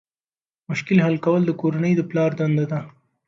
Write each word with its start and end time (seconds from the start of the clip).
مشکل 0.69 0.97
حل 1.05 1.15
کول 1.25 1.41
د 1.45 1.51
کورنۍ 1.61 1.93
د 1.95 2.01
پلار 2.09 2.31
دنده 2.39 2.65
ده. 2.71 2.79